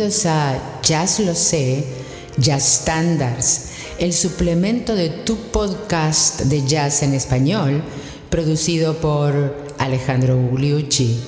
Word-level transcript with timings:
Bienvenidos 0.00 0.24
a 0.24 0.80
Jazz 0.80 1.20
Lo 1.20 1.34
Sé, 1.34 1.84
Jazz 2.38 2.80
Standards, 2.80 3.72
el 3.98 4.14
suplemento 4.14 4.96
de 4.96 5.10
tu 5.10 5.36
podcast 5.50 6.40
de 6.44 6.66
jazz 6.66 7.02
en 7.02 7.12
español, 7.12 7.82
producido 8.30 8.96
por 8.96 9.54
Alejandro 9.76 10.38
Gugliucci. 10.38 11.20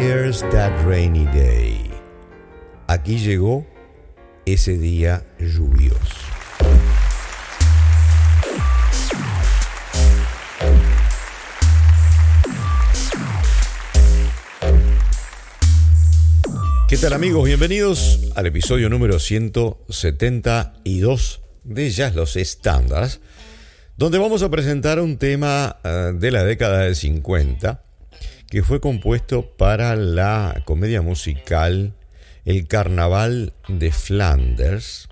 Here's 0.00 0.40
that 0.50 0.72
rainy 0.86 1.26
day. 1.26 1.90
Aquí 2.86 3.18
llegó 3.18 3.66
ese 4.46 4.78
día 4.78 5.26
lluvioso. 5.38 6.35
¿Qué 16.88 16.96
tal 16.96 17.12
amigos? 17.14 17.44
Bienvenidos 17.44 18.30
al 18.36 18.46
episodio 18.46 18.88
número 18.88 19.18
172 19.18 21.40
de 21.64 21.90
Jazz 21.90 22.14
Los 22.14 22.36
Estándares, 22.36 23.20
donde 23.96 24.18
vamos 24.18 24.44
a 24.44 24.52
presentar 24.52 25.00
un 25.00 25.18
tema 25.18 25.78
eh, 25.82 26.12
de 26.14 26.30
la 26.30 26.44
década 26.44 26.82
del 26.82 26.94
50 26.94 27.82
que 28.48 28.62
fue 28.62 28.80
compuesto 28.80 29.56
para 29.56 29.96
la 29.96 30.62
comedia 30.64 31.02
musical 31.02 31.96
El 32.44 32.68
Carnaval 32.68 33.54
de 33.66 33.90
Flanders. 33.90 35.08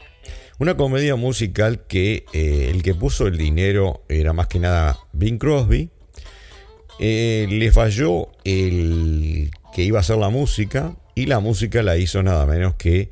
Una 0.61 0.77
comedia 0.77 1.17
musical 1.17 1.89
que 1.89 2.25
eh, 2.33 2.71
el 2.73 2.85
que 2.85 2.95
puso 2.95 3.27
el 3.27 3.37
dinero 3.37 4.05
era 4.09 4.33
más 4.33 4.47
que 4.47 4.61
nada 4.61 4.97
Bing 5.13 5.39
Crosby. 5.39 5.91
Eh, 7.01 7.49
le 7.51 7.73
falló 7.73 8.29
el 8.45 9.51
que 9.75 9.83
iba 9.83 9.99
a 9.99 10.01
hacer 10.01 10.17
la 10.17 10.31
música 10.31 10.95
y 11.17 11.27
la 11.27 11.41
música 11.41 11.83
la 11.83 11.97
hizo 11.97 12.23
nada 12.23 12.47
menos 12.47 12.75
que 12.77 13.11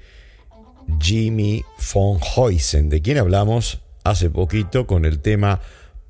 Jimmy 1.01 1.65
von 1.93 2.21
Heusen, 2.21 2.89
de 2.89 3.03
quien 3.03 3.19
hablamos 3.19 3.81
hace 4.05 4.31
poquito 4.31 4.87
con 4.87 5.05
el 5.05 5.19
tema 5.19 5.61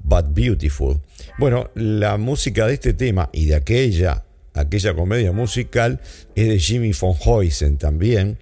But 0.00 0.26
Beautiful. 0.34 1.00
Bueno, 1.38 1.70
la 1.74 2.18
música 2.18 2.66
de 2.66 2.74
este 2.74 2.92
tema 2.92 3.30
y 3.32 3.46
de 3.46 3.54
aquella, 3.54 4.24
aquella 4.52 4.94
comedia 4.94 5.32
musical 5.32 6.00
es 6.34 6.48
de 6.48 6.58
Jimmy 6.58 6.92
von 6.92 7.14
Heusen 7.14 7.78
también, 7.78 8.38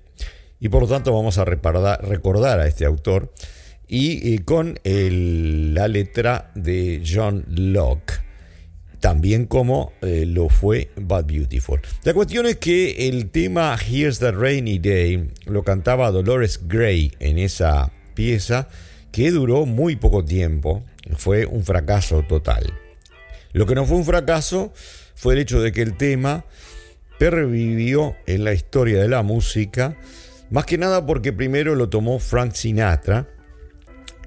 y 0.58 0.69
por 0.69 0.83
lo 0.83 0.89
tanto 0.89 1.14
vamos 1.14 1.39
a 1.39 1.45
recordar 1.45 2.61
a 2.61 2.67
este 2.67 2.86
autor 2.86 3.33
y, 3.86 4.34
eh, 4.34 4.45
con 4.45 4.78
la 4.84 5.86
letra 5.86 6.50
de 6.56 7.02
John 7.06 7.45
Locke 7.48 8.30
también 9.01 9.47
como 9.47 9.93
eh, 10.03 10.25
lo 10.27 10.48
fue 10.48 10.91
Bad 10.97 11.25
Beautiful. 11.25 11.81
La 12.05 12.15
cuestión 12.15 12.47
es 12.47 12.56
que 12.56 13.09
el 13.09 13.31
tema 13.31 13.77
Here's 13.77 14.19
the 14.19 14.31
Rainy 14.31 14.79
Day 14.79 15.31
lo 15.47 15.65
cantaba 15.65 16.11
Dolores 16.11 16.61
Gray 16.69 17.12
en 17.19 17.39
esa 17.39 17.91
pieza 18.15 18.69
que 19.11 19.31
duró 19.31 19.67
muy 19.67 19.97
poco 19.97 20.25
tiempo, 20.25 20.84
fue 21.17 21.47
un 21.47 21.65
fracaso 21.65 22.23
total. 22.23 22.73
Lo 23.53 23.67
que 23.67 23.75
no 23.75 23.84
fue 23.84 23.97
un 23.97 24.05
fracaso 24.05 24.73
fue 25.14 25.35
el 25.35 25.41
hecho 25.41 25.61
de 25.61 25.73
que 25.73 25.83
el 25.83 25.97
tema 25.97 26.45
pervivió 27.19 28.17
en 28.27 28.45
la 28.45 28.53
historia 28.53 29.01
de 29.01 29.09
la 29.09 29.23
música, 29.23 29.97
más 30.51 30.64
que 30.64 30.79
nada 30.79 31.05
porque 31.05 31.33
primero 31.33 31.75
lo 31.75 31.89
tomó 31.89 32.19
Frank 32.19 32.53
Sinatra, 32.53 33.27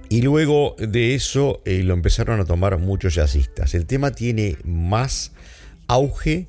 y 0.09 0.21
luego 0.21 0.75
de 0.77 1.15
eso 1.15 1.61
eh, 1.65 1.83
lo 1.83 1.93
empezaron 1.93 2.39
a 2.39 2.45
tomar 2.45 2.77
muchos 2.77 3.15
jazzistas. 3.15 3.73
El 3.73 3.85
tema 3.85 4.11
tiene 4.11 4.57
más 4.63 5.31
auge 5.87 6.47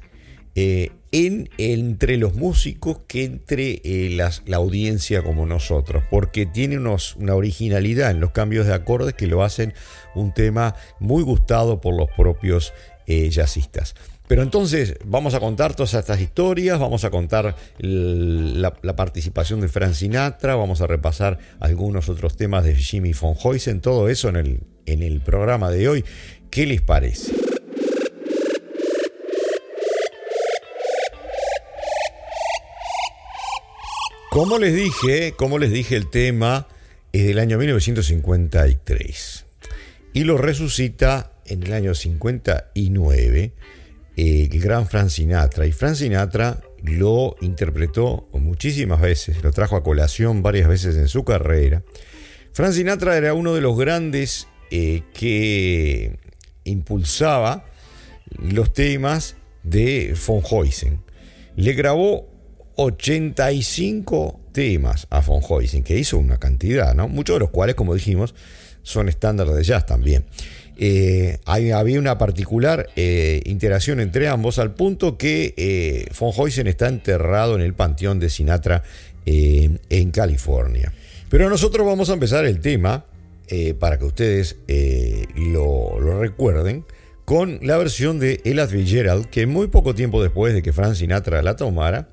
eh, 0.55 0.91
en, 1.13 1.49
entre 1.59 2.17
los 2.17 2.35
músicos 2.35 2.99
que 3.07 3.25
entre 3.25 3.81
eh, 3.85 4.11
la 4.11 4.57
audiencia 4.57 5.23
como 5.23 5.47
nosotros, 5.47 6.03
porque 6.11 6.47
tiene 6.47 6.79
unos, 6.79 7.17
una 7.17 7.35
originalidad 7.35 8.11
en 8.11 8.21
los 8.21 8.33
cambios 8.33 8.67
de 8.67 8.75
acordes 8.75 9.15
que 9.15 9.27
lo 9.27 9.43
hacen 9.43 9.75
un 10.15 10.35
tema 10.35 10.75
muy 11.01 11.23
gustado 11.23 11.81
por 11.81 11.97
los 11.97 12.09
propios 12.17 12.73
jazzistas. 13.07 13.95
Pero 14.27 14.43
entonces 14.43 14.97
vamos 15.05 15.35
a 15.35 15.41
contar 15.41 15.75
todas 15.75 15.93
estas 15.93 16.21
historias, 16.21 16.79
vamos 16.79 17.05
a 17.05 17.11
contar 17.11 17.57
la, 17.79 18.73
participación 18.97 19.61
de 19.61 19.69
Frank 19.69 19.93
Sinatra, 19.93 20.55
vamos 20.57 20.81
a 20.81 20.87
repasar 20.87 21.39
algunos 21.61 22.09
otros 22.09 22.37
temas 22.37 22.65
de 22.65 22.75
Jimmy 22.75 23.13
von 23.13 23.35
Heusen, 23.37 23.81
todo 23.81 24.09
eso 24.09 24.31
en 24.31 24.37
el, 24.37 24.61
en 24.87 25.03
el 25.03 25.21
programa 25.21 25.71
de 25.71 25.89
hoy. 25.89 26.05
¿Qué 26.51 26.67
les 26.67 26.81
parece? 26.81 27.33
Como 34.31 34.59
les 34.59 34.75
dije, 34.75 35.35
como 35.37 35.59
les 35.59 35.71
dije, 35.71 35.97
el 35.97 36.11
tema 36.11 36.67
es 37.13 37.27
del 37.27 37.39
año 37.39 37.59
1953 37.59 39.45
y 40.15 40.25
lo 40.25 40.39
resucita 40.39 41.33
en 41.47 41.63
el 41.63 41.73
año 41.75 41.95
59 41.95 43.53
el 44.17 44.49
gran 44.61 44.87
Frank 44.87 45.09
Sinatra. 45.09 45.67
Y 45.67 45.73
Frank 45.73 45.97
Sinatra 45.97 46.61
lo 46.83 47.37
interpretó 47.41 48.29
muchísimas 48.33 49.01
veces, 49.01 49.43
lo 49.43 49.53
trajo 49.53 49.77
a 49.77 49.83
colación 49.83 50.43
varias 50.43 50.69
veces 50.69 50.97
en 50.97 51.09
su 51.09 51.25
carrera. 51.25 51.83
Frank 52.53 52.73
Sinatra 52.73 53.17
era 53.17 53.35
uno 53.35 53.55
de 53.55 53.61
los 53.61 53.77
grandes 53.77 54.49
eh, 54.71 55.03
que 55.13 56.19
impulsaba 56.65 57.65
los 58.39 58.73
temas 58.73 59.37
de 59.63 60.17
von 60.27 60.43
Heusen. 60.49 61.03
Le 61.57 61.73
grabó 61.73 62.29
85 62.77 64.41
temas 64.53 65.07
a 65.11 65.21
von 65.21 65.43
Heusen, 65.43 65.83
que 65.83 65.99
hizo 65.99 66.19
una 66.19 66.39
cantidad, 66.39 66.95
¿no? 66.95 67.09
Muchos 67.09 67.37
de 67.37 67.41
los 67.41 67.51
cuales, 67.51 67.75
como 67.75 67.95
dijimos, 67.95 68.35
son 68.83 69.09
estándares 69.09 69.55
de 69.55 69.65
jazz 69.65 69.87
también. 69.87 70.25
Eh, 70.77 71.39
había 71.45 71.99
una 71.99 72.19
particular 72.19 72.89
eh, 72.97 73.43
interacción 73.45 74.01
entre 74.01 74.27
ambos 74.29 74.59
al 74.59 74.75
punto 74.75 75.17
que 75.17 75.55
eh, 75.57 76.07
von 76.19 76.33
Heusen 76.33 76.67
está 76.67 76.89
enterrado 76.89 77.55
en 77.55 77.61
el 77.61 77.75
panteón 77.75 78.19
de 78.19 78.29
Sinatra 78.29 78.83
en 79.27 80.11
California. 80.11 80.93
Pero 81.31 81.49
nosotros 81.49 81.87
vamos 81.87 82.11
a 82.11 82.13
empezar 82.13 82.45
el 82.45 82.61
tema, 82.61 83.07
para 83.79 83.99
que 83.99 84.05
ustedes 84.05 84.57
lo, 85.35 85.99
lo, 85.99 86.21
recuerden, 86.21 86.85
con 87.25 87.59
la 87.63 87.79
versión 87.79 88.21
de 88.21 88.43
Ella 88.45 88.67
Fitzgerald, 88.67 89.31
que 89.31 89.47
muy 89.47 89.69
poco 89.69 89.95
tiempo 89.95 90.23
después 90.23 90.53
de 90.53 90.61
que 90.61 90.75
Frank 90.75 90.95
Sinatra 90.95 91.41
la 91.43 91.57
tomara 91.57 92.11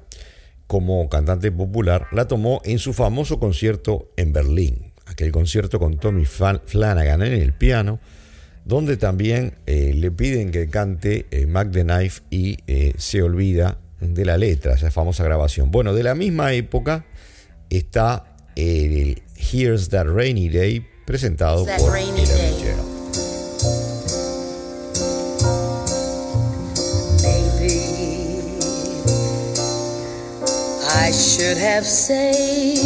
como 0.68 1.10
cantante 1.10 1.52
popular, 1.52 2.08
la 2.14 2.30
tomó 2.30 2.62
en 2.64 2.80
su 2.80 2.94
famoso 2.94 3.40
concierto 3.40 4.10
en 4.16 4.32
Berlín. 4.32 4.94
Aquel 5.06 5.34
concierto 5.34 5.80
con 5.80 5.98
Tommy 5.98 6.24
Flanagan 6.24 7.24
en 7.24 7.34
el 7.34 7.52
piano, 7.52 8.00
donde 8.66 8.98
también 8.98 9.56
eh, 9.66 9.94
le 9.96 10.12
piden 10.12 10.52
que 10.52 10.70
cante 10.70 11.26
eh, 11.32 11.46
Mac 11.46 11.72
the 11.72 11.84
Knife 11.84 12.22
y 12.30 12.58
eh, 12.68 12.94
se 12.98 13.22
olvida 13.22 13.78
de 14.00 14.26
la 14.26 14.38
letra, 14.38 14.74
esa 14.74 14.92
famosa 14.92 15.24
grabación. 15.24 15.72
Bueno, 15.72 15.94
de 15.94 16.04
la 16.04 16.16
misma 16.16 16.54
época 16.54 17.06
está 17.70 18.36
el 18.56 19.22
Here's 19.36 19.90
That 19.90 20.08
Rainy 20.08 20.50
Day 20.50 20.86
presentado 21.06 21.66
por 21.78 21.98
Ella 21.98 22.76
I 31.04 31.14
should 31.14 31.58
have 31.58 31.86
saved 31.86 32.81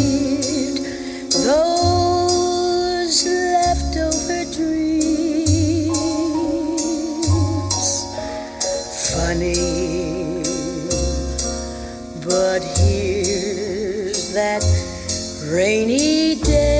rainy 15.46 16.34
day. 16.36 16.75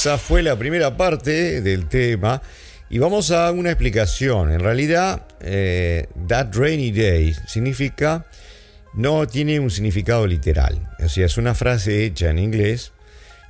Esa 0.00 0.16
fue 0.16 0.42
la 0.42 0.56
primera 0.56 0.96
parte 0.96 1.60
del 1.60 1.86
tema. 1.86 2.40
Y 2.88 2.98
vamos 2.98 3.32
a 3.32 3.52
una 3.52 3.68
explicación. 3.68 4.50
En 4.50 4.60
realidad, 4.60 5.26
eh, 5.42 6.06
That 6.26 6.54
Rainy 6.54 6.90
Day 6.90 7.36
significa, 7.46 8.24
no 8.94 9.26
tiene 9.26 9.60
un 9.60 9.70
significado 9.70 10.26
literal. 10.26 10.88
O 11.04 11.08
sea, 11.10 11.26
es 11.26 11.36
una 11.36 11.54
frase 11.54 12.06
hecha 12.06 12.30
en 12.30 12.38
inglés 12.38 12.92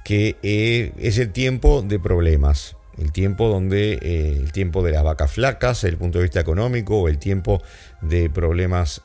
que 0.05 0.39
eh, 0.43 0.91
es 0.99 1.19
el 1.19 1.31
tiempo 1.31 1.83
de 1.83 2.01
problemas, 2.01 2.75
el 2.99 3.13
tiempo 3.13 3.47
donde 3.49 4.01
eh, 4.03 4.37
el 4.37 4.51
tiempo 4.51 4.83
de 4.83 4.91
las 4.91 5.05
vacas 5.05 5.31
flacas, 5.31 5.85
el 5.85 5.99
punto 5.99 6.19
de 6.19 6.25
vista 6.25 6.41
económico, 6.41 7.07
el 7.07 7.19
tiempo 7.19 7.63
de 8.01 8.29
problemas 8.29 9.03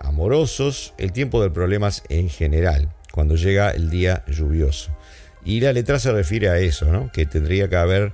amorosos, 0.00 0.94
el 0.96 1.12
tiempo 1.12 1.42
de 1.42 1.50
problemas 1.50 2.02
en 2.08 2.30
general, 2.30 2.88
cuando 3.12 3.36
llega 3.36 3.72
el 3.72 3.90
día 3.90 4.24
lluvioso. 4.26 4.90
Y 5.48 5.60
la 5.60 5.72
letra 5.72 5.98
se 5.98 6.12
refiere 6.12 6.48
a 6.48 6.58
eso, 6.58 6.86
¿no? 6.92 7.10
que 7.10 7.26
tendría 7.26 7.68
que 7.68 7.76
haber, 7.76 8.12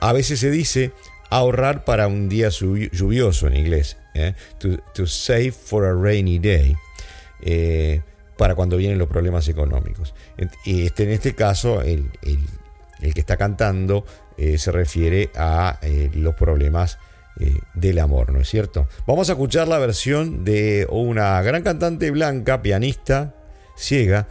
a 0.00 0.12
veces 0.12 0.40
se 0.40 0.50
dice 0.50 0.92
ahorrar 1.30 1.84
para 1.84 2.08
un 2.08 2.28
día 2.28 2.48
lluvioso 2.48 3.46
en 3.46 3.56
inglés, 3.56 3.96
to, 4.58 5.06
save 5.06 5.52
for 5.52 5.84
a 5.84 5.94
rainy 5.94 6.38
day 6.38 6.76
para 8.40 8.54
cuando 8.54 8.78
vienen 8.78 8.96
los 8.96 9.08
problemas 9.08 9.46
económicos. 9.48 10.14
Este, 10.64 11.02
en 11.02 11.10
este 11.10 11.34
caso, 11.34 11.82
el, 11.82 12.10
que 12.22 13.20
está 13.20 13.36
cantando 13.36 14.06
eh, 14.38 14.56
se 14.56 14.72
refiere 14.72 15.28
a 15.36 15.78
eh, 15.82 16.10
los 16.14 16.34
problemas 16.36 16.96
eh, 17.38 17.58
del 17.74 17.98
amor, 17.98 18.32
¿no 18.32 18.40
es 18.40 18.48
cierto? 18.48 18.88
Vamos 19.06 19.28
a 19.28 19.32
escuchar 19.32 19.68
la 19.68 19.76
versión 19.76 20.42
de 20.42 20.86
una 20.88 21.42
gran 21.42 21.62
cantante 21.62 22.10
blanca, 22.10 22.62
pianista, 22.62 23.34
ciega, 23.76 24.26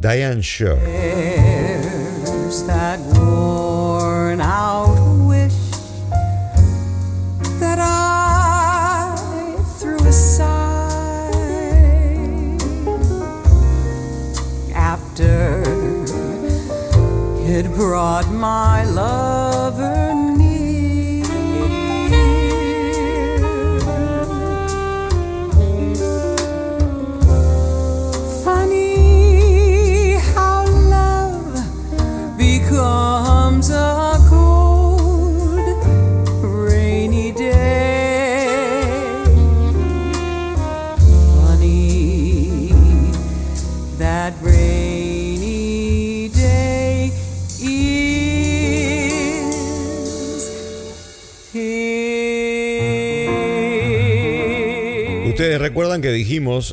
Diane 0.00 0.40
Shaw. 0.40 0.76
There's 0.76 2.64
that 2.64 2.98
worn 3.00 4.40
out 4.40 4.96
wish 5.28 5.52
that 7.60 7.78
I 7.78 9.14
threw 9.78 9.98
aside 9.98 10.56
after 14.74 15.62
it 17.46 17.66
brought 17.74 18.30
my 18.30 18.84
lover. 18.84 19.99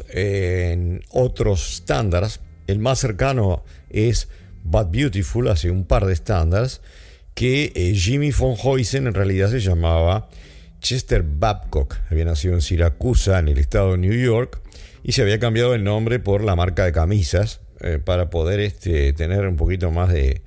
En 0.09 1.03
otros 1.11 1.75
estándares, 1.75 2.39
el 2.67 2.79
más 2.79 2.99
cercano 2.99 3.63
es 3.89 4.27
But 4.63 4.91
Beautiful, 4.91 5.47
hace 5.47 5.71
un 5.71 5.85
par 5.85 6.05
de 6.05 6.13
estándares, 6.13 6.81
que 7.33 7.71
eh, 7.75 7.93
Jimmy 7.95 8.31
von 8.31 8.55
Heusen 8.55 9.07
en 9.07 9.13
realidad 9.13 9.49
se 9.49 9.59
llamaba 9.59 10.29
Chester 10.81 11.23
Babcock. 11.23 11.95
Había 12.09 12.25
nacido 12.25 12.55
en 12.55 12.61
Siracusa, 12.61 13.39
en 13.39 13.47
el 13.47 13.57
estado 13.59 13.93
de 13.93 13.99
New 13.99 14.13
York, 14.13 14.61
y 15.03 15.13
se 15.13 15.21
había 15.21 15.39
cambiado 15.39 15.73
el 15.73 15.83
nombre 15.83 16.19
por 16.19 16.43
la 16.43 16.55
marca 16.55 16.83
de 16.83 16.91
camisas 16.91 17.61
eh, 17.79 17.99
para 18.03 18.29
poder 18.29 18.59
este, 18.59 19.13
tener 19.13 19.47
un 19.47 19.55
poquito 19.55 19.91
más 19.91 20.09
de, 20.11 20.41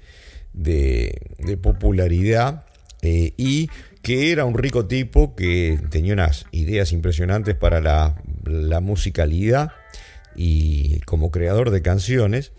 popularidad 1.62 2.66
eh, 3.02 3.32
y 3.36 3.70
que 4.02 4.32
era 4.32 4.44
un 4.44 4.58
rico 4.58 4.86
tipo 4.86 5.34
que 5.36 5.78
tenía 5.90 6.12
unas 6.12 6.46
ideas 6.50 6.92
impresionantes 6.92 7.54
para 7.54 7.80
la, 7.80 8.16
musicalidad 8.80 9.72
y 10.34 11.00
como 11.00 11.30
creador 11.30 11.70
de 11.70 11.82
canciones, 11.82 12.52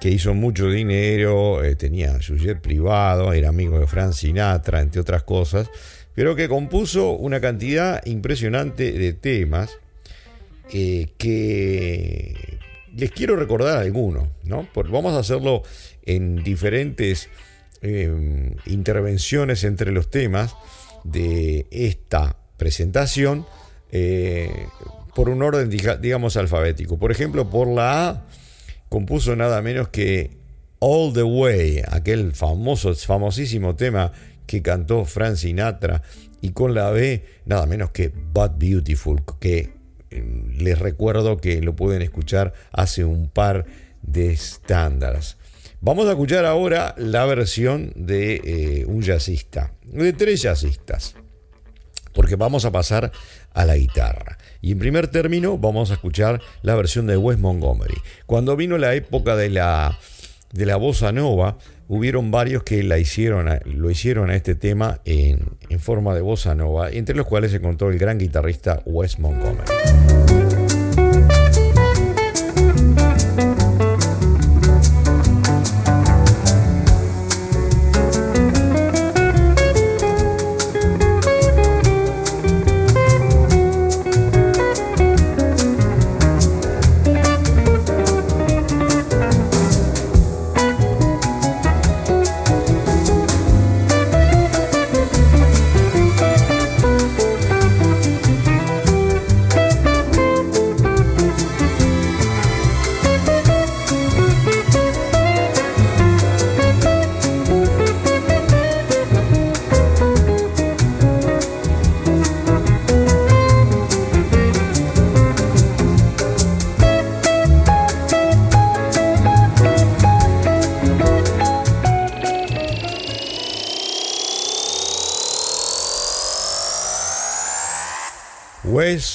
que 0.00 0.10
hizo 0.10 0.34
mucho 0.34 0.70
dinero, 0.70 1.64
eh, 1.64 1.74
tenía 1.74 2.20
su 2.20 2.36
jet 2.36 2.60
privado, 2.60 3.32
era 3.32 3.48
amigo 3.48 3.78
de 3.78 3.86
Frank 3.86 4.12
Sinatra, 4.12 4.80
entre 4.80 5.00
otras 5.00 5.22
cosas, 5.22 5.70
pero 6.14 6.36
que 6.36 6.48
compuso 6.48 7.10
una 7.12 7.40
cantidad 7.40 8.04
impresionante 8.06 8.92
de 8.92 9.12
temas 9.12 9.78
eh, 10.72 11.08
que 11.18 12.58
les 12.94 13.10
quiero 13.10 13.36
recordar 13.36 13.78
algunos, 13.78 14.28
¿no? 14.44 14.66
vamos 14.74 15.14
a 15.14 15.18
hacerlo 15.18 15.62
en 16.04 16.42
diferentes 16.42 17.28
eh, 17.82 18.54
intervenciones 18.66 19.64
entre 19.64 19.92
los 19.92 20.10
temas 20.10 20.54
de 21.04 21.66
esta 21.70 22.36
presentación 22.56 23.46
eh, 23.92 24.66
por 25.16 25.30
un 25.30 25.42
orden, 25.42 25.70
digamos, 25.70 26.36
alfabético. 26.36 26.98
Por 26.98 27.10
ejemplo, 27.10 27.48
por 27.48 27.68
la 27.68 28.08
A 28.08 28.26
compuso 28.90 29.34
nada 29.34 29.62
menos 29.62 29.88
que 29.88 30.36
All 30.78 31.14
the 31.14 31.22
Way, 31.22 31.84
aquel 31.88 32.32
famoso, 32.34 32.94
famosísimo 32.94 33.74
tema 33.76 34.12
que 34.46 34.60
cantó 34.60 35.06
Frank 35.06 35.36
Sinatra, 35.36 36.02
y 36.42 36.50
con 36.50 36.74
la 36.74 36.90
B 36.90 37.24
nada 37.46 37.64
menos 37.64 37.92
que 37.92 38.10
But 38.10 38.58
Beautiful, 38.58 39.22
que 39.40 39.72
mm, 40.10 40.58
les 40.62 40.78
recuerdo 40.78 41.38
que 41.38 41.62
lo 41.62 41.74
pueden 41.74 42.02
escuchar 42.02 42.52
hace 42.70 43.06
un 43.06 43.30
par 43.30 43.64
de 44.02 44.34
estándares. 44.34 45.38
Vamos 45.80 46.08
a 46.08 46.10
escuchar 46.10 46.44
ahora 46.44 46.94
la 46.98 47.24
versión 47.24 47.90
de 47.96 48.34
eh, 48.44 48.84
un 48.84 49.00
jazzista, 49.00 49.72
de 49.82 50.12
tres 50.12 50.42
jazzistas, 50.42 51.14
porque 52.12 52.36
vamos 52.36 52.66
a 52.66 52.70
pasar 52.70 53.12
a 53.54 53.64
la 53.64 53.76
guitarra. 53.76 54.36
Y 54.66 54.72
en 54.72 54.80
primer 54.80 55.06
término 55.06 55.58
vamos 55.58 55.92
a 55.92 55.94
escuchar 55.94 56.42
la 56.62 56.74
versión 56.74 57.06
de 57.06 57.16
Wes 57.16 57.38
Montgomery. 57.38 57.94
Cuando 58.26 58.56
vino 58.56 58.78
la 58.78 58.94
época 58.94 59.36
de 59.36 59.48
la, 59.48 59.96
de 60.52 60.66
la 60.66 60.74
bossa 60.74 61.12
nova, 61.12 61.56
hubieron 61.86 62.32
varios 62.32 62.64
que 62.64 62.82
la 62.82 62.98
hicieron 62.98 63.48
lo 63.64 63.90
hicieron 63.92 64.28
a 64.28 64.34
este 64.34 64.56
tema 64.56 64.98
en, 65.04 65.50
en 65.68 65.78
forma 65.78 66.16
de 66.16 66.20
bossa 66.20 66.56
nova, 66.56 66.90
entre 66.90 67.14
los 67.14 67.28
cuales 67.28 67.52
se 67.52 67.58
encontró 67.58 67.92
el 67.92 67.98
gran 68.00 68.18
guitarrista 68.18 68.82
Wes 68.86 69.20
Montgomery. 69.20 70.45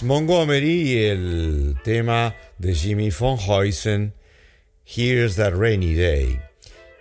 Montgomery 0.04 0.82
y 0.82 0.98
el 1.06 1.76
tema 1.84 2.36
de 2.58 2.74
Jimmy 2.74 3.10
von 3.12 3.38
Heusen, 3.38 4.14
Here's 4.86 5.36
That 5.36 5.54
Rainy 5.54 5.94
Day. 5.94 6.40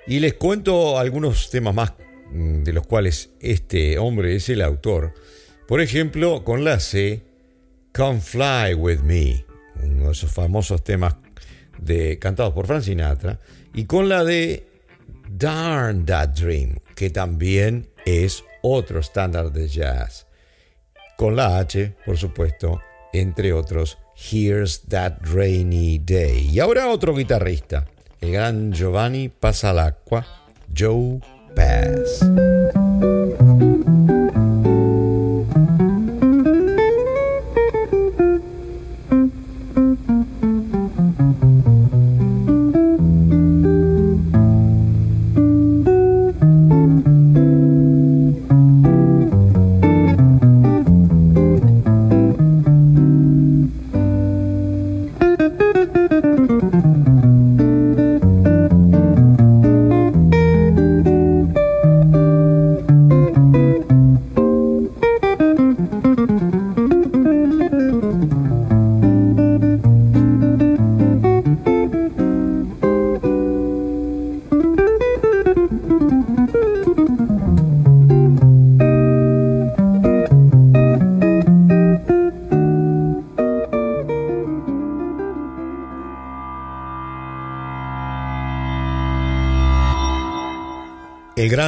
Y 0.07 0.21
les 0.21 0.35
cuento 0.35 0.99
algunos 0.99 1.50
temas 1.50 1.75
más 1.75 1.95
mm, 2.30 2.62
de 2.62 2.73
los 2.73 2.87
cuales 2.87 3.30
este 3.40 3.99
hombre 3.99 4.37
es 4.37 4.49
el 4.49 4.62
autor. 4.62 5.14
Por 5.66 5.80
ejemplo, 5.80 6.45
con 6.45 6.64
la 6.64 6.80
C, 6.80 7.23
Come 7.95 8.21
Fly 8.21 8.75
With 8.75 9.00
Me, 9.00 9.45
uno 9.83 10.07
de 10.07 10.12
esos 10.12 10.33
famosos 10.33 10.85
temas 10.85 11.16
de, 11.78 12.19
cantados 12.19 12.52
por 12.52 12.66
Frank 12.66 12.83
Sinatra. 12.83 13.38
Y 13.73 13.85
con 13.85 14.09
la 14.09 14.25
de 14.25 14.66
Darn 15.28 16.04
That 16.04 16.30
Dream, 16.30 16.78
que 16.95 17.11
también 17.11 17.88
es 18.04 18.45
otro 18.62 19.00
estándar 19.00 19.52
de 19.52 19.69
jazz. 19.69 20.26
Con 21.16 21.37
la 21.37 21.59
H, 21.59 21.95
por 22.04 22.16
supuesto, 22.16 22.80
entre 23.12 23.52
otros 23.52 23.99
Here's 24.17 24.83
That 24.88 25.19
Rainy 25.23 25.99
Day. 25.99 26.50
Y 26.52 26.61
ahora 26.61 26.88
otro 26.88 27.14
guitarrista, 27.14 27.87
el 28.21 28.33
gran 28.33 28.73
Giovanni 28.73 29.29
Pasalacqua, 29.29 30.26
Joe 30.76 31.21
Pass. 31.55 32.21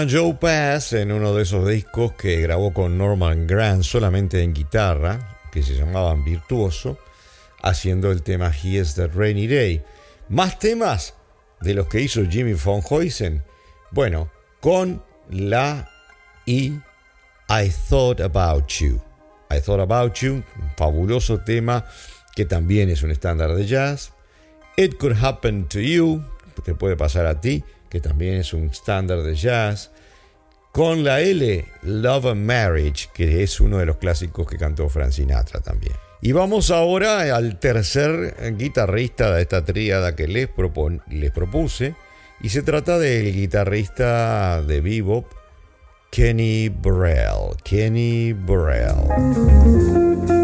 Joe 0.08 0.34
Pass 0.34 0.92
en 0.94 1.12
uno 1.12 1.34
de 1.34 1.42
esos 1.42 1.68
discos 1.68 2.12
que 2.12 2.40
grabó 2.40 2.72
con 2.72 2.98
Norman 2.98 3.46
Grant 3.46 3.82
solamente 3.82 4.42
en 4.42 4.54
guitarra, 4.54 5.40
que 5.52 5.62
se 5.62 5.74
llamaban 5.74 6.24
Virtuoso, 6.24 6.98
haciendo 7.62 8.10
el 8.10 8.22
tema 8.22 8.50
He 8.50 8.80
is 8.80 8.94
the 8.94 9.06
Rainy 9.06 9.46
Day. 9.46 9.82
Más 10.28 10.58
temas 10.58 11.14
de 11.60 11.74
los 11.74 11.86
que 11.88 12.00
hizo 12.00 12.24
Jimmy 12.28 12.54
von 12.54 12.80
Huysen. 12.88 13.42
Bueno, 13.90 14.30
con 14.60 15.02
la 15.30 15.88
y 16.46 16.72
I 17.48 17.72
Thought 17.88 18.20
About 18.20 18.68
You. 18.68 19.00
I 19.50 19.60
Thought 19.60 19.80
About 19.80 20.14
You, 20.14 20.34
un 20.34 20.70
fabuloso 20.76 21.40
tema 21.40 21.86
que 22.34 22.44
también 22.44 22.88
es 22.88 23.02
un 23.02 23.10
estándar 23.10 23.54
de 23.54 23.66
jazz. 23.66 24.12
It 24.76 24.96
Could 24.96 25.16
Happen 25.22 25.68
to 25.68 25.80
You, 25.80 26.24
te 26.64 26.74
puede 26.74 26.96
pasar 26.96 27.26
a 27.26 27.40
ti, 27.40 27.62
que 27.92 28.00
también 28.00 28.36
es 28.36 28.54
un 28.54 28.70
estándar 28.70 29.22
de 29.22 29.34
jazz. 29.34 29.90
Con 30.72 31.04
la 31.04 31.20
L, 31.20 31.62
Love 31.82 32.24
and 32.24 32.46
Marriage, 32.46 33.10
que 33.12 33.42
es 33.42 33.60
uno 33.60 33.76
de 33.76 33.84
los 33.84 33.98
clásicos 33.98 34.46
que 34.46 34.56
cantó 34.56 34.88
Frank 34.88 35.10
Sinatra 35.10 35.60
también. 35.60 35.92
Y 36.22 36.32
vamos 36.32 36.70
ahora 36.70 37.36
al 37.36 37.60
tercer 37.60 38.56
guitarrista 38.56 39.34
de 39.34 39.42
esta 39.42 39.66
tríada 39.66 40.16
que 40.16 40.26
les, 40.26 40.48
les 41.10 41.30
propuse. 41.32 41.94
Y 42.40 42.48
se 42.48 42.62
trata 42.62 42.98
del 42.98 43.30
guitarrista 43.34 44.62
de 44.62 44.80
bebop, 44.80 45.26
Kenny 46.10 46.70
Burrell. 46.70 47.56
Kenny 47.62 48.32
Burrell. 48.32 50.40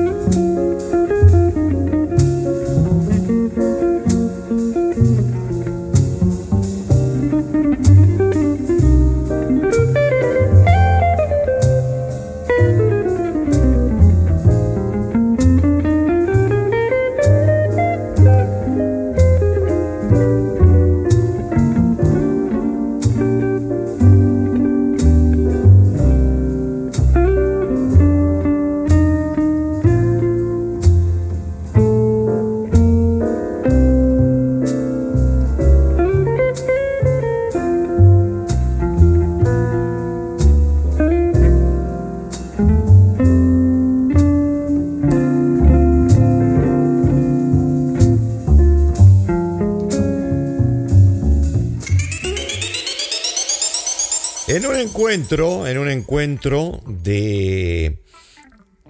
En 55.01 55.79
un 55.79 55.89
encuentro 55.89 56.83
de 56.85 58.03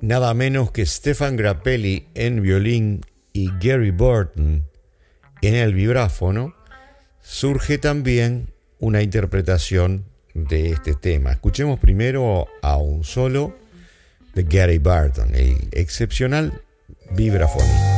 nada 0.01 0.33
menos 0.33 0.71
que 0.71 0.87
Stefan 0.87 1.37
Grappelli 1.37 2.07
en 2.15 2.41
violín 2.41 3.03
y 3.35 3.51
Gary 3.61 3.91
Burton 3.91 4.65
en 5.43 5.55
el 5.55 5.75
vibráfono, 5.75 6.55
surge 7.21 7.77
también 7.77 8.55
una 8.79 9.03
interpretación 9.03 10.07
de 10.33 10.71
este 10.71 10.95
tema. 10.95 11.33
Escuchemos 11.33 11.79
primero 11.79 12.49
a 12.63 12.79
un 12.79 13.05
solo 13.05 13.55
de 14.35 14.45
Gary 14.45 14.79
Burton, 14.79 15.35
el 15.35 15.69
excepcional 15.73 16.63
vibrafonista. 17.11 17.98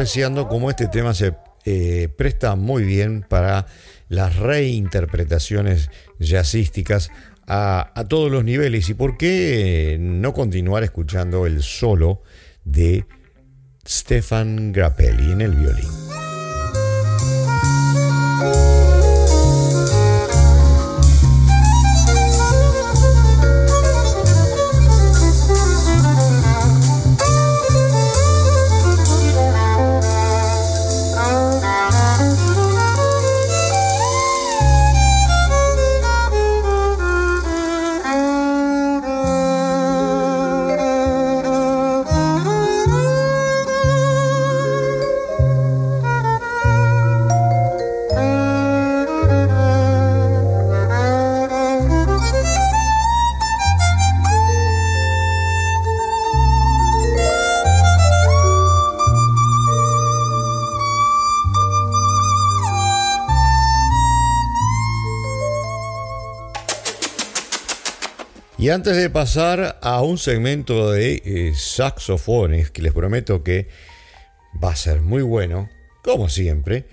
Apreciando 0.00 0.48
cómo 0.48 0.70
este 0.70 0.88
tema 0.88 1.12
se 1.12 1.34
eh, 1.66 2.08
presta 2.16 2.56
muy 2.56 2.84
bien 2.84 3.22
para 3.28 3.66
las 4.08 4.34
reinterpretaciones 4.36 5.90
jazzísticas 6.18 7.10
a, 7.46 7.92
a, 7.94 8.08
todos 8.08 8.30
los 8.30 8.42
niveles. 8.42 8.88
¿Y 8.88 8.94
por 8.94 9.18
qué 9.18 9.98
no 10.00 10.32
continuar 10.32 10.84
escuchando 10.84 11.44
el 11.44 11.62
solo 11.62 12.22
de 12.64 13.04
Stefan 13.86 14.72
Grappelli 14.72 15.32
en 15.32 15.42
el 15.42 15.50
violín? 15.50 15.90
Y 68.70 68.72
antes 68.72 68.96
de 68.96 69.10
pasar 69.10 69.80
a 69.82 70.00
un 70.00 70.16
segmento 70.16 70.92
de 70.92 71.20
eh, 71.24 71.54
saxofones, 71.56 72.70
que 72.70 72.82
les 72.82 72.92
prometo 72.92 73.42
que 73.42 73.66
va 74.62 74.70
a 74.70 74.76
ser 74.76 75.00
muy 75.00 75.22
bueno, 75.22 75.68
como 76.04 76.28
siempre, 76.28 76.86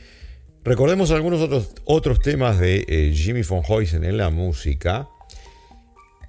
recordemos 0.64 1.12
algunos 1.12 1.40
otros, 1.40 1.76
otros 1.86 2.20
temas 2.20 2.58
de 2.58 2.84
eh, 2.88 3.14
Jimmy 3.14 3.44
von 3.44 3.62
Heusen 3.64 4.06
en 4.06 4.18
la 4.18 4.32
música, 4.32 5.08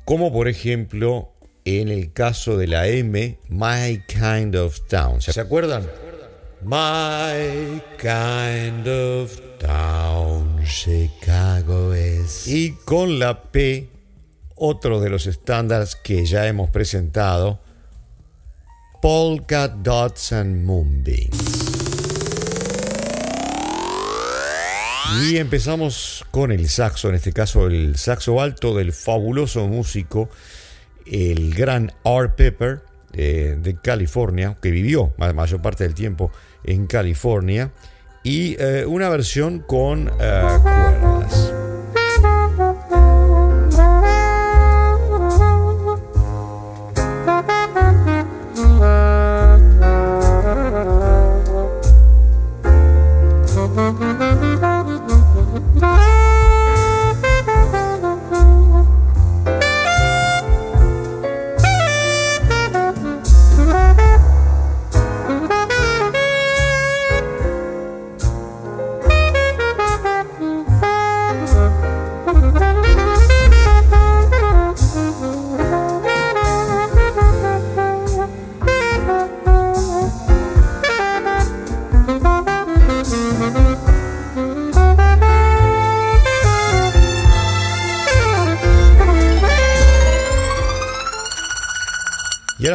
como 0.05 0.31
por 0.35 0.49
ejemplo 0.49 1.33
en 1.64 1.88
el 1.88 2.12
caso 2.12 2.59
de 2.59 2.67
la 2.67 2.87
M, 2.87 3.38
My 3.49 4.02
Kind 4.07 4.55
of 4.55 4.78
Town. 4.87 5.23
¿Se 5.23 5.40
acuerdan? 5.40 5.88
My 6.62 7.81
Kind 7.97 8.87
of 8.87 9.40
Town, 9.59 10.62
Chicago 10.62 11.95
es. 11.95 12.47
Y 12.47 12.73
con 12.85 13.19
la 13.19 13.45
P, 13.45 13.88
otro 14.58 15.00
de 15.00 15.10
los 15.10 15.26
estándares 15.26 15.96
que 15.96 16.26
ya 16.26 16.46
hemos 16.46 16.70
presentado, 16.70 17.60
Polka 19.00 19.68
Dots 19.68 20.32
and 20.32 20.64
Moonbeams. 20.64 21.78
Y 25.22 25.36
empezamos 25.38 26.24
con 26.30 26.52
el 26.52 26.68
saxo, 26.68 27.08
en 27.08 27.14
este 27.14 27.32
caso 27.32 27.66
el 27.66 27.96
saxo 27.96 28.40
alto 28.40 28.74
del 28.74 28.92
fabuloso 28.92 29.66
músico, 29.66 30.28
el 31.06 31.54
gran 31.54 31.92
Art 32.04 32.34
Pepper 32.36 32.82
eh, 33.12 33.56
de 33.58 33.76
California, 33.80 34.58
que 34.60 34.70
vivió 34.70 35.14
la 35.18 35.32
mayor 35.32 35.62
parte 35.62 35.84
del 35.84 35.94
tiempo 35.94 36.30
en 36.64 36.86
California, 36.86 37.72
y 38.22 38.56
eh, 38.58 38.84
una 38.86 39.08
versión 39.08 39.60
con 39.60 40.10
eh, 40.20 40.58
cuerdas. 40.62 41.57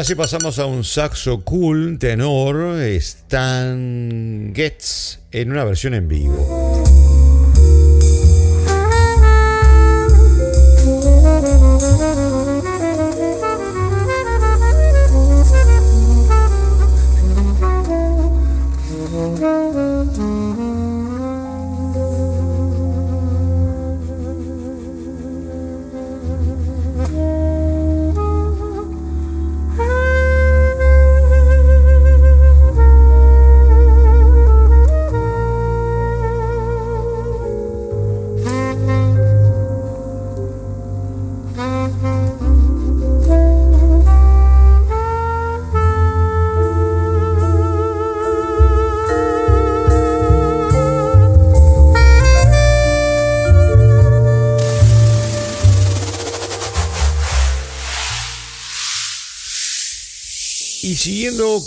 Así 0.04 0.16
pasamos 0.16 0.60
a 0.60 0.66
un 0.66 0.84
saxo 0.84 1.46
cool 1.46 1.98
tenor 1.98 2.78
Stan 2.82 4.52
Getz 4.54 5.20
en 5.32 5.50
una 5.50 5.64
versión 5.64 5.94
en 5.94 6.10
vivo. 6.10 6.63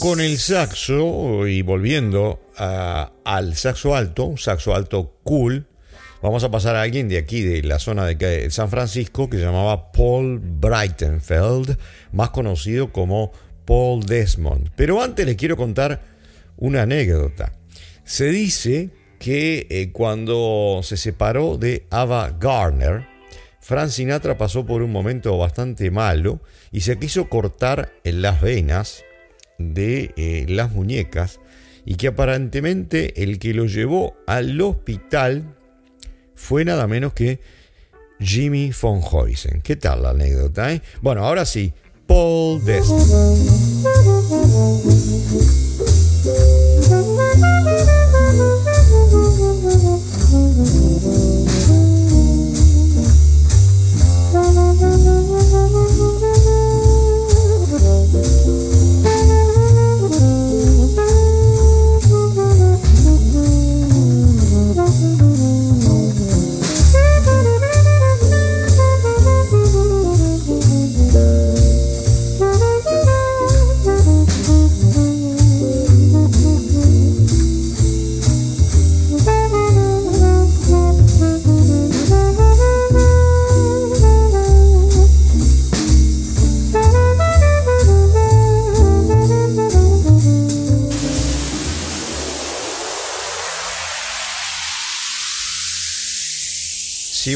Con 0.00 0.22
el 0.22 0.38
saxo 0.38 1.46
y 1.46 1.60
volviendo 1.60 2.40
al 2.56 3.54
saxo 3.54 3.94
alto, 3.94 4.24
un 4.24 4.38
saxo 4.38 4.74
alto 4.74 5.18
cool, 5.24 5.66
vamos 6.22 6.42
a 6.42 6.50
pasar 6.50 6.74
a 6.74 6.80
alguien 6.80 7.06
de 7.06 7.18
aquí, 7.18 7.42
de 7.42 7.62
la 7.62 7.78
zona 7.78 8.06
de 8.06 8.50
San 8.50 8.70
Francisco, 8.70 9.28
que 9.28 9.36
se 9.36 9.44
llamaba 9.44 9.92
Paul 9.92 10.40
Breitenfeld, 10.40 11.76
más 12.12 12.30
conocido 12.30 12.94
como 12.94 13.30
Paul 13.66 14.06
Desmond. 14.06 14.70
Pero 14.74 15.02
antes 15.02 15.26
les 15.26 15.36
quiero 15.36 15.58
contar 15.58 16.00
una 16.56 16.82
anécdota. 16.82 17.52
Se 18.04 18.30
dice 18.30 18.88
que 19.18 19.66
eh, 19.68 19.92
cuando 19.92 20.80
se 20.82 20.96
separó 20.96 21.58
de 21.58 21.86
Ava 21.90 22.34
Garner, 22.40 23.06
Frank 23.60 23.90
Sinatra 23.90 24.38
pasó 24.38 24.64
por 24.64 24.80
un 24.80 24.92
momento 24.92 25.36
bastante 25.36 25.90
malo 25.90 26.40
y 26.72 26.80
se 26.80 26.98
quiso 26.98 27.28
cortar 27.28 27.92
en 28.02 28.22
las 28.22 28.40
venas 28.40 29.04
de 29.58 30.12
eh, 30.16 30.46
las 30.48 30.72
muñecas 30.72 31.40
y 31.84 31.94
que 31.94 32.08
aparentemente 32.08 33.22
el 33.22 33.38
que 33.38 33.54
lo 33.54 33.66
llevó 33.66 34.16
al 34.26 34.60
hospital 34.60 35.54
fue 36.34 36.64
nada 36.64 36.86
menos 36.86 37.12
que 37.12 37.40
Jimmy 38.18 38.72
von 38.80 39.00
Heusen. 39.00 39.60
¿Qué 39.62 39.76
tal 39.76 40.02
la 40.02 40.10
anécdota? 40.10 40.72
Eh? 40.72 40.82
Bueno, 41.00 41.24
ahora 41.24 41.44
sí, 41.44 41.72
Paul 42.06 42.64
Desmond. 42.64 43.16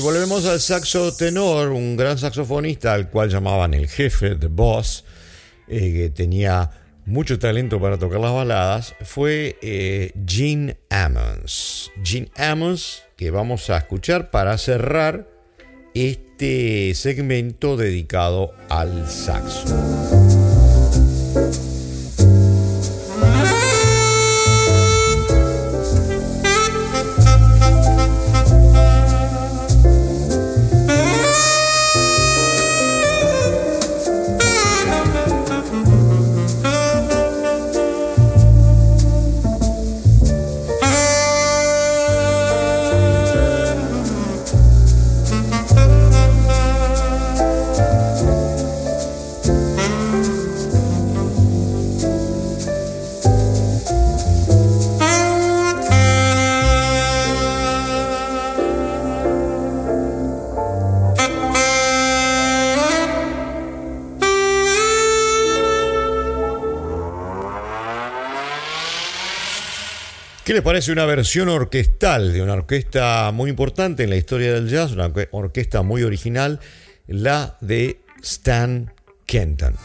Volvemos 0.00 0.46
al 0.46 0.60
saxo 0.60 1.12
tenor, 1.12 1.68
un 1.68 1.96
gran 1.96 2.18
saxofonista 2.18 2.94
al 2.94 3.10
cual 3.10 3.28
llamaban 3.28 3.74
el 3.74 3.88
jefe, 3.88 4.34
the 4.34 4.48
boss, 4.48 5.04
eh, 5.68 5.92
que 5.92 6.10
tenía 6.10 6.70
mucho 7.06 7.38
talento 7.38 7.80
para 7.80 7.98
tocar 7.98 8.20
las 8.20 8.32
baladas, 8.32 8.94
fue 9.02 9.58
eh, 9.62 10.12
Gene 10.26 10.78
Ammons. 10.90 11.90
Gene 12.02 12.30
Ammons, 12.36 13.02
que 13.16 13.30
vamos 13.30 13.68
a 13.70 13.78
escuchar 13.78 14.30
para 14.30 14.56
cerrar 14.58 15.28
este 15.94 16.92
segmento 16.94 17.76
dedicado 17.76 18.52
al 18.68 19.08
saxo. 19.08 20.19
¿Qué 70.50 70.54
les 70.54 70.64
parece 70.64 70.90
una 70.90 71.06
versión 71.06 71.48
orquestal 71.48 72.32
de 72.32 72.42
una 72.42 72.54
orquesta 72.54 73.30
muy 73.30 73.50
importante 73.50 74.02
en 74.02 74.10
la 74.10 74.16
historia 74.16 74.52
del 74.52 74.68
jazz, 74.68 74.90
una 74.90 75.08
orquesta 75.30 75.82
muy 75.82 76.02
original, 76.02 76.58
la 77.06 77.56
de 77.60 78.00
Stan 78.20 78.92
Kenton? 79.26 79.76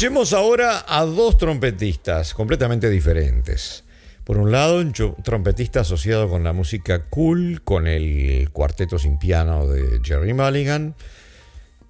Escuchemos 0.00 0.32
ahora 0.32 0.86
a 0.88 1.04
dos 1.04 1.36
trompetistas 1.36 2.32
completamente 2.32 2.88
diferentes. 2.88 3.84
Por 4.24 4.38
un 4.38 4.50
lado, 4.50 4.78
un 4.78 4.94
trompetista 5.22 5.80
asociado 5.80 6.26
con 6.26 6.42
la 6.42 6.54
música 6.54 7.04
cool, 7.10 7.60
con 7.64 7.86
el 7.86 8.48
cuarteto 8.50 8.98
sin 8.98 9.18
piano 9.18 9.66
de 9.66 10.00
Jerry 10.02 10.32
Mulligan. 10.32 10.94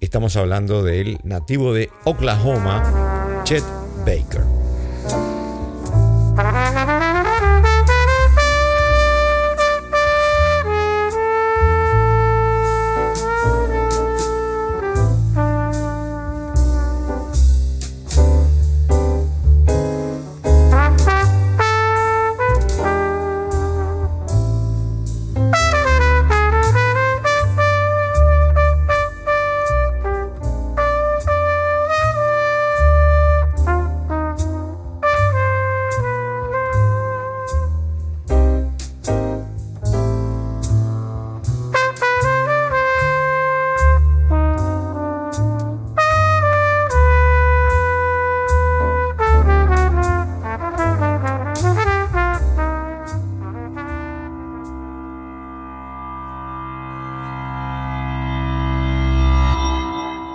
Estamos 0.01 0.35
hablando 0.35 0.83
del 0.83 1.19
nativo 1.23 1.73
de 1.73 1.89
Oklahoma, 2.03 3.43
Chet 3.45 3.63
Baker. 4.05 4.60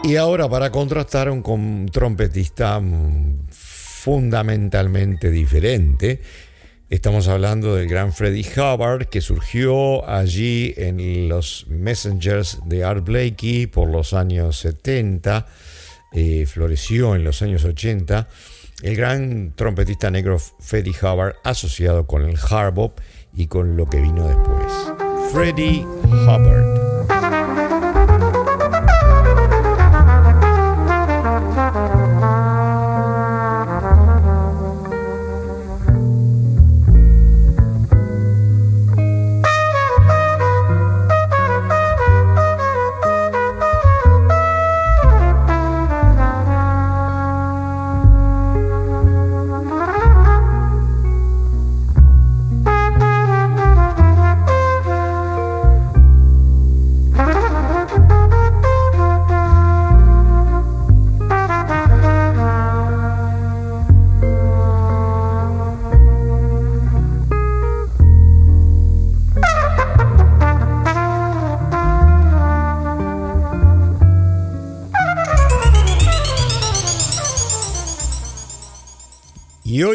Y 0.07 0.14
ahora 0.14 0.49
para 0.49 0.71
contrastar 0.71 1.29
un, 1.29 1.90
trompetista 1.92 2.79
mm, 2.79 3.49
fundamentalmente 3.51 5.33
diferente, 5.33 6.21
estamos 6.88 7.27
hablando 7.27 7.75
del 7.75 7.88
gran 7.88 8.12
Freddie 8.12 8.47
Hubbard 8.55 9.07
que 9.07 9.21
surgió 9.21 10.09
allí 10.09 10.73
en 10.77 11.29
los 11.29 11.66
Messengers 11.66 12.61
de 12.66 12.85
Art 12.85 13.05
Blakey 13.05 13.66
por 13.66 13.90
los 13.90 14.14
años 14.14 14.61
70, 14.61 15.45
eh, 16.12 16.47
floreció 16.47 17.16
en 17.16 17.25
los 17.25 17.42
años 17.42 17.64
80. 17.64 18.29
El 18.83 18.95
gran 18.95 19.55
trompetista 19.57 20.09
negro 20.09 20.38
Freddie 20.38 20.95
Hubbard 21.03 21.35
asociado 21.42 22.07
con 22.07 22.23
el 22.23 22.38
hard 22.49 22.75
bop 22.75 23.01
y 23.35 23.49
con 23.49 23.77
lo 23.77 23.87
que 23.87 24.01
vino 24.01 24.29
después. 24.29 24.73
Freddie 25.33 25.85
Hubbard. 26.05 26.86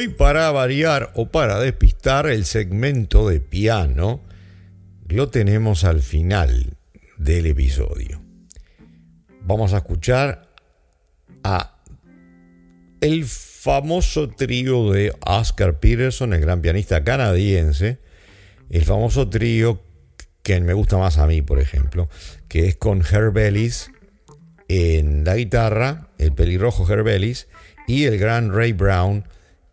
Para 0.08 0.52
variar 0.52 1.12
o 1.16 1.30
para 1.30 1.60
despistar 1.60 2.28
el 2.28 2.46
segmento 2.46 3.28
de 3.28 3.40
piano, 3.40 4.22
lo 5.08 5.30
tenemos 5.30 5.84
al 5.84 6.02
final 6.02 6.78
del 7.18 7.46
episodio. 7.46 8.22
Vamos 9.42 9.74
a 9.74 9.78
escuchar 9.78 10.50
a 11.44 11.78
el 13.02 13.26
famoso 13.26 14.30
trío 14.30 14.92
de 14.92 15.14
Oscar 15.26 15.80
Peterson, 15.80 16.34
el 16.34 16.42
gran 16.42 16.62
pianista 16.62 17.04
canadiense, 17.04 18.00
el 18.70 18.86
famoso 18.86 19.28
trío 19.30 19.82
que 20.44 20.60
me 20.62 20.74
gusta 20.74 20.98
más 20.98 21.18
a 21.18 21.28
mí, 21.28 21.42
por 21.42 21.60
ejemplo, 21.60 22.10
que 22.48 22.68
es 22.68 22.76
con 22.76 23.04
Herb 23.04 23.38
Ellis 23.38 23.92
en 24.68 25.24
la 25.24 25.36
guitarra, 25.36 26.10
el 26.18 26.32
pelirrojo 26.32 26.92
Herb 26.92 27.08
Ellis, 27.08 27.48
y 27.88 28.06
el 28.06 28.18
gran 28.18 28.54
Ray 28.54 28.74
Brown 28.74 29.26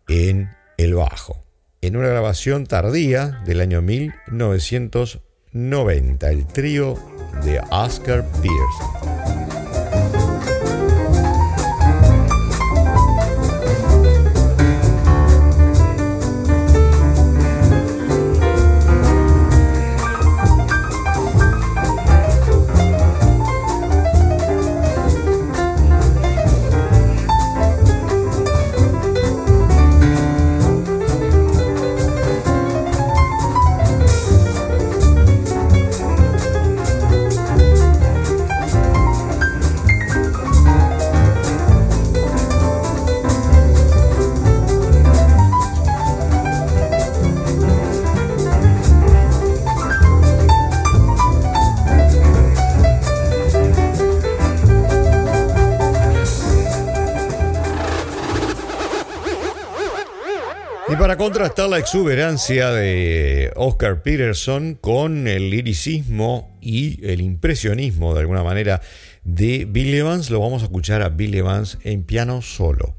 en 0.09 0.49
el 0.77 0.95
bajo, 0.95 1.45
en 1.81 1.95
una 1.95 2.09
grabación 2.09 2.65
tardía 2.65 3.41
del 3.45 3.61
año 3.61 3.81
1990, 3.81 6.29
el 6.29 6.45
trío 6.47 6.95
de 7.43 7.61
Oscar 7.69 8.25
Pearson. 8.41 9.28
Para 61.19 61.31
contrastar 61.31 61.69
la 61.69 61.79
exuberancia 61.79 62.71
de 62.71 63.51
Oscar 63.57 64.01
Peterson 64.03 64.75
con 64.75 65.27
el 65.27 65.49
liricismo 65.49 66.57
y 66.61 67.05
el 67.05 67.19
impresionismo, 67.19 68.13
de 68.13 68.21
alguna 68.21 68.41
manera, 68.41 68.81
de 69.25 69.65
Bill 69.65 69.95
Evans, 69.95 70.29
lo 70.29 70.39
vamos 70.39 70.61
a 70.61 70.65
escuchar 70.65 71.01
a 71.01 71.09
Bill 71.09 71.35
Evans 71.35 71.77
en 71.83 72.03
piano 72.03 72.41
solo. 72.41 72.98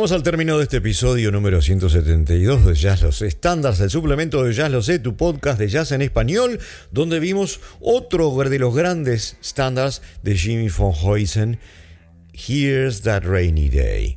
Llegamos 0.00 0.12
al 0.12 0.22
término 0.22 0.56
de 0.56 0.62
este 0.62 0.78
episodio 0.78 1.30
número 1.30 1.60
172 1.60 2.64
de 2.64 2.74
Jazz 2.74 3.02
Lo 3.02 3.12
Sé 3.12 3.26
Estándares, 3.26 3.80
el 3.80 3.90
suplemento 3.90 4.42
de 4.42 4.54
Jazz 4.54 4.70
Lo 4.70 4.80
Sé, 4.80 4.98
tu 4.98 5.14
podcast 5.14 5.58
de 5.58 5.68
jazz 5.68 5.92
en 5.92 6.00
español, 6.00 6.58
donde 6.90 7.20
vimos 7.20 7.60
otro 7.82 8.34
de 8.34 8.58
los 8.58 8.74
grandes 8.74 9.36
estándares 9.42 10.00
de 10.22 10.38
Jimmy 10.38 10.70
von 10.70 10.94
Heusen, 10.94 11.60
Here's 12.32 13.02
That 13.02 13.24
Rainy 13.24 13.68
Day. 13.68 14.16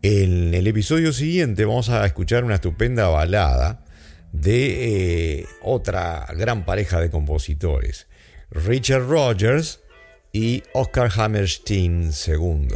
En 0.00 0.54
el 0.54 0.66
episodio 0.66 1.12
siguiente 1.12 1.66
vamos 1.66 1.90
a 1.90 2.06
escuchar 2.06 2.42
una 2.42 2.54
estupenda 2.54 3.08
balada 3.08 3.84
de 4.32 5.40
eh, 5.40 5.46
otra 5.60 6.28
gran 6.34 6.64
pareja 6.64 6.98
de 6.98 7.10
compositores, 7.10 8.06
Richard 8.50 9.06
Rogers 9.06 9.80
y 10.32 10.62
Oscar 10.72 11.10
Hammerstein 11.14 12.10
II. 12.26 12.68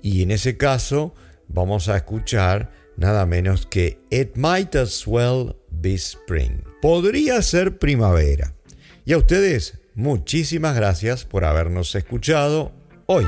Y 0.00 0.22
en 0.22 0.30
ese 0.30 0.56
caso 0.56 1.14
vamos 1.48 1.88
a 1.88 1.96
escuchar 1.96 2.70
nada 2.96 3.26
menos 3.26 3.66
que 3.66 4.00
It 4.10 4.36
Might 4.36 4.74
As 4.76 5.06
Well 5.06 5.56
Be 5.70 5.94
Spring. 5.94 6.62
Podría 6.82 7.40
ser 7.42 7.78
primavera. 7.78 8.54
Y 9.04 9.14
a 9.14 9.18
ustedes, 9.18 9.78
muchísimas 9.94 10.76
gracias 10.76 11.24
por 11.24 11.44
habernos 11.44 11.94
escuchado 11.94 12.72
hoy. 13.06 13.24